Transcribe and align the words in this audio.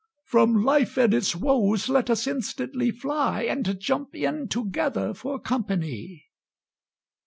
"From 0.25 0.63
life 0.65 0.97
and 0.97 1.13
its 1.13 1.35
woes 1.35 1.87
let 1.87 2.09
us 2.09 2.25
instantly 2.25 2.89
fly, 2.89 3.43
And 3.43 3.79
jump 3.79 4.15
in 4.15 4.47
together 4.47 5.13
for 5.13 5.39
company!" 5.39 6.25